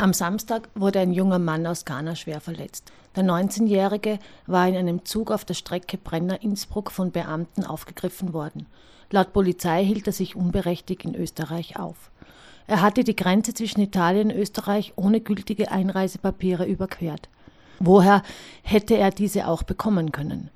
[0.00, 2.90] Am Samstag wurde ein junger Mann aus Ghana schwer verletzt.
[3.16, 8.64] Der 19-Jährige war in einem Zug auf der Strecke Brenner-Innsbruck von Beamten aufgegriffen worden.
[9.10, 12.10] Laut Polizei hielt er sich unberechtigt in Österreich auf.
[12.66, 17.28] Er hatte die Grenze zwischen Italien und Österreich ohne gültige Einreisepapiere überquert.
[17.78, 18.22] Woher
[18.62, 20.48] hätte er diese auch bekommen können?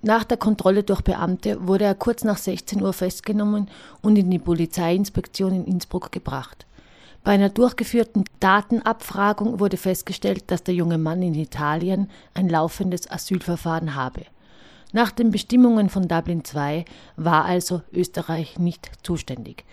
[0.00, 3.68] Nach der Kontrolle durch Beamte wurde er kurz nach 16 Uhr festgenommen
[4.00, 6.66] und in die Polizeiinspektion in Innsbruck gebracht.
[7.26, 13.96] Bei einer durchgeführten Datenabfragung wurde festgestellt, dass der junge Mann in Italien ein laufendes Asylverfahren
[13.96, 14.22] habe.
[14.92, 16.84] Nach den Bestimmungen von Dublin II
[17.16, 19.64] war also Österreich nicht zuständig.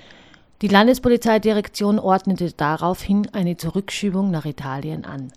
[0.63, 5.31] Die Landespolizeidirektion ordnete daraufhin eine Zurückschiebung nach Italien an.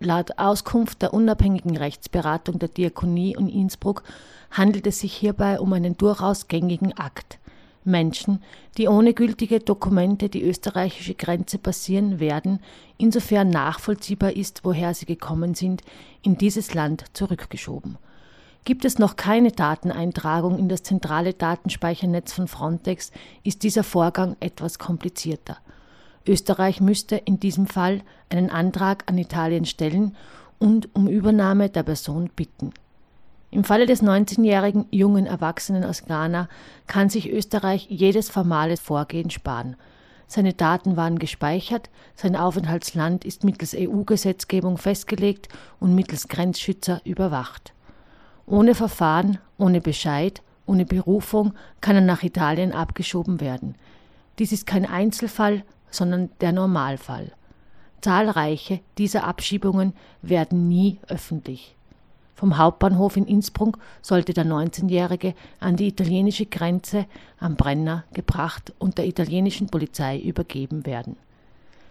[0.00, 4.02] Laut Auskunft der unabhängigen Rechtsberatung der Diakonie in Innsbruck
[4.50, 7.38] handelt es sich hierbei um einen durchaus gängigen Akt.
[7.84, 8.42] Menschen,
[8.78, 12.60] die ohne gültige Dokumente die österreichische Grenze passieren werden,
[12.98, 15.82] insofern nachvollziehbar ist, woher sie gekommen sind,
[16.22, 17.98] in dieses Land zurückgeschoben.
[18.64, 23.10] Gibt es noch keine Dateneintragung in das zentrale Datenspeichernetz von Frontex,
[23.42, 25.58] ist dieser Vorgang etwas komplizierter.
[26.26, 30.16] Österreich müsste in diesem Fall einen Antrag an Italien stellen
[30.60, 32.72] und um Übernahme der Person bitten.
[33.52, 36.48] Im Falle des 19-jährigen jungen Erwachsenen aus Ghana
[36.86, 39.76] kann sich Österreich jedes formale Vorgehen sparen.
[40.26, 47.74] Seine Daten waren gespeichert, sein Aufenthaltsland ist mittels EU-Gesetzgebung festgelegt und mittels Grenzschützer überwacht.
[48.46, 53.74] Ohne Verfahren, ohne Bescheid, ohne Berufung kann er nach Italien abgeschoben werden.
[54.38, 57.32] Dies ist kein Einzelfall, sondern der Normalfall.
[58.00, 59.92] Zahlreiche dieser Abschiebungen
[60.22, 61.76] werden nie öffentlich.
[62.34, 67.06] Vom Hauptbahnhof in Innsbruck sollte der 19-Jährige an die italienische Grenze
[67.38, 71.16] am Brenner gebracht und der italienischen Polizei übergeben werden.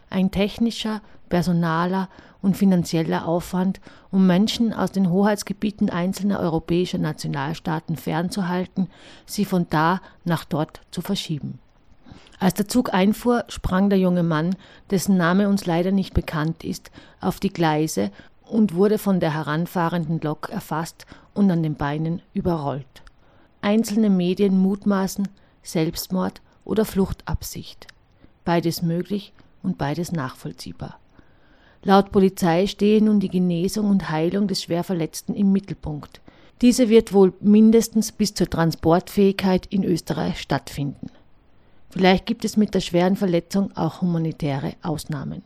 [0.10, 2.10] Ein technischer, personaler
[2.42, 3.80] und finanzieller Aufwand,
[4.12, 8.90] um Menschen aus den Hoheitsgebieten einzelner europäischer Nationalstaaten fernzuhalten,
[9.26, 11.60] sie von da nach dort zu verschieben.
[12.40, 14.56] Als der Zug einfuhr, sprang der junge Mann,
[14.90, 18.12] dessen Name uns leider nicht bekannt ist, auf die Gleise
[18.52, 23.02] und wurde von der heranfahrenden Lok erfasst und an den Beinen überrollt.
[23.62, 25.30] Einzelne Medien mutmaßen
[25.64, 27.88] Selbstmord oder Fluchtabsicht.
[28.44, 29.32] Beides möglich
[29.64, 31.00] und beides nachvollziehbar.
[31.84, 36.20] Laut Polizei stehe nun die Genesung und Heilung des Schwerverletzten im Mittelpunkt.
[36.62, 41.08] Diese wird wohl mindestens bis zur Transportfähigkeit in Österreich stattfinden.
[41.90, 45.42] Vielleicht gibt es mit der schweren Verletzung auch humanitäre Ausnahmen.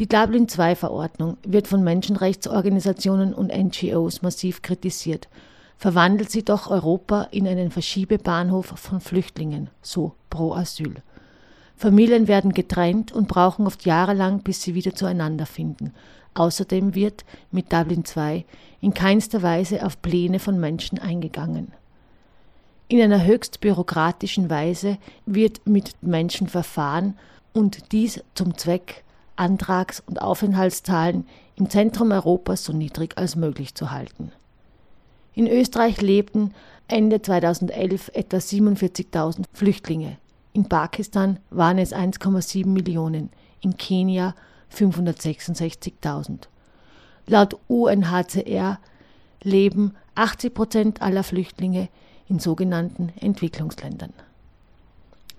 [0.00, 5.28] Die Dublin II-Verordnung wird von Menschenrechtsorganisationen und NGOs massiv kritisiert,
[5.76, 10.96] verwandelt sie doch Europa in einen Verschiebebahnhof von Flüchtlingen, so pro Asyl.
[11.76, 15.92] Familien werden getrennt und brauchen oft jahrelang, bis sie wieder zueinander finden.
[16.34, 18.44] Außerdem wird mit Dublin II
[18.80, 21.72] in keinster Weise auf Pläne von Menschen eingegangen.
[22.88, 27.16] In einer höchst bürokratischen Weise wird mit Menschen verfahren
[27.52, 29.03] und dies zum Zweck
[29.36, 34.32] Antrags- und Aufenthaltszahlen im Zentrum Europas so niedrig als möglich zu halten.
[35.34, 36.54] In Österreich lebten
[36.86, 40.18] Ende 2011 etwa 47.000 Flüchtlinge.
[40.52, 43.30] In Pakistan waren es 1,7 Millionen,
[43.60, 44.34] in Kenia
[44.72, 46.48] 566.000.
[47.26, 48.78] Laut UNHCR
[49.42, 51.88] leben 80 Prozent aller Flüchtlinge
[52.28, 54.12] in sogenannten Entwicklungsländern.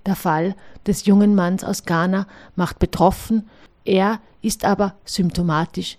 [0.05, 0.55] Der Fall
[0.85, 3.49] des jungen Manns aus Ghana macht betroffen,
[3.85, 5.97] er ist aber symptomatisch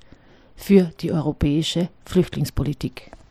[0.54, 3.10] für die europäische Flüchtlingspolitik.